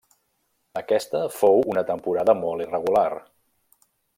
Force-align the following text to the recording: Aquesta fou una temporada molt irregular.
Aquesta 0.79 1.21
fou 1.35 1.61
una 1.75 1.83
temporada 1.91 2.35
molt 2.41 2.67
irregular. 2.69 3.07